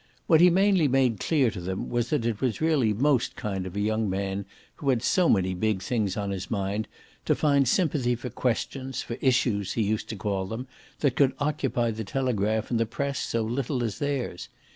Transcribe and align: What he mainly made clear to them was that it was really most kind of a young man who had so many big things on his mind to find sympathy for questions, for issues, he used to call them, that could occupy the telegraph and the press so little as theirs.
What 0.25 0.41
he 0.41 0.49
mainly 0.49 0.87
made 0.87 1.19
clear 1.19 1.51
to 1.51 1.61
them 1.61 1.87
was 1.87 2.09
that 2.09 2.25
it 2.25 2.41
was 2.41 2.59
really 2.59 2.91
most 2.91 3.35
kind 3.35 3.67
of 3.67 3.75
a 3.75 3.79
young 3.79 4.09
man 4.09 4.45
who 4.77 4.89
had 4.89 5.03
so 5.03 5.29
many 5.29 5.53
big 5.53 5.83
things 5.83 6.17
on 6.17 6.31
his 6.31 6.49
mind 6.49 6.87
to 7.25 7.35
find 7.35 7.67
sympathy 7.67 8.15
for 8.15 8.31
questions, 8.31 9.03
for 9.03 9.13
issues, 9.21 9.73
he 9.73 9.83
used 9.83 10.09
to 10.09 10.15
call 10.15 10.47
them, 10.47 10.65
that 11.01 11.15
could 11.15 11.33
occupy 11.37 11.91
the 11.91 12.03
telegraph 12.03 12.71
and 12.71 12.79
the 12.79 12.87
press 12.87 13.19
so 13.19 13.43
little 13.43 13.83
as 13.83 13.99
theirs. 13.99 14.49